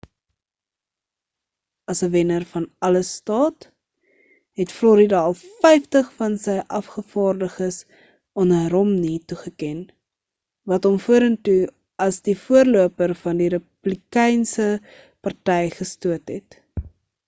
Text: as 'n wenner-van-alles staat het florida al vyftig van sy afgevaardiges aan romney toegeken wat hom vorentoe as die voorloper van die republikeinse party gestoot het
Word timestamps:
as 1.91 1.99
'n 2.05 2.11
wenner-van-alles 2.13 3.09
staat 3.17 3.67
het 4.61 4.71
florida 4.77 5.19
al 5.25 5.35
vyftig 5.41 6.09
van 6.23 6.37
sy 6.47 6.55
afgevaardiges 6.79 7.77
aan 8.45 8.55
romney 8.75 9.21
toegeken 9.33 9.85
wat 10.73 10.89
hom 10.91 10.99
vorentoe 11.05 11.61
as 12.09 12.21
die 12.31 12.37
voorloper 12.49 13.17
van 13.23 13.43
die 13.45 13.51
republikeinse 13.59 14.67
party 15.29 15.63
gestoot 15.79 16.37
het 16.37 16.59